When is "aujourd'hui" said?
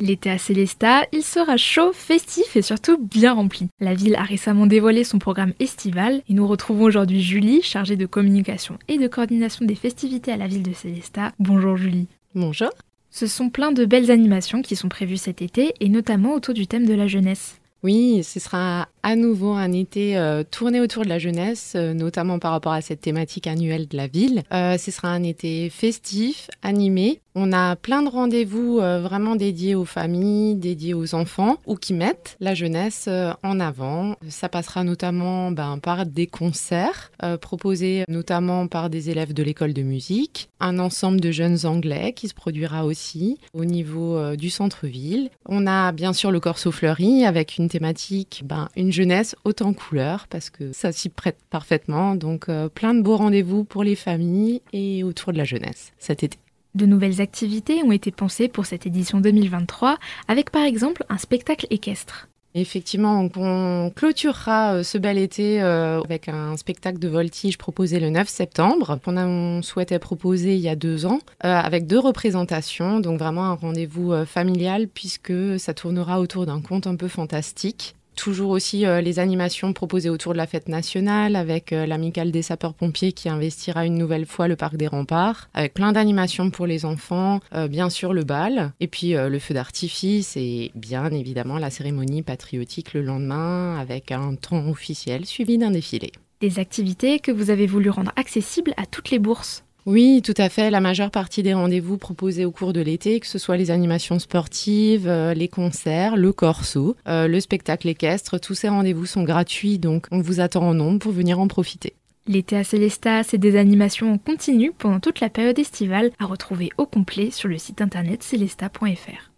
6.84-7.20